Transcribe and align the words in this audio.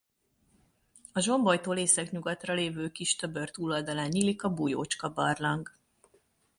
A 1.13 1.19
zsombolytól 1.19 1.77
északnyugatra 1.77 2.53
lévő 2.53 2.91
kis 2.91 3.15
töbör 3.15 3.51
túloldalán 3.51 4.07
nyílik 4.07 4.43
a 4.43 4.49
Bújócska-barlang. 4.53 5.71